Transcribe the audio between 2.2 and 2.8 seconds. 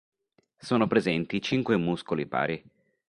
pari.